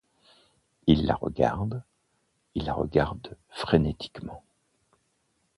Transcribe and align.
Il 0.87 1.05
la 1.05 1.13
regarde, 1.13 1.83
il 2.55 2.65
la 2.65 2.73
regarde 2.73 3.37
frénétiquement. 3.49 4.43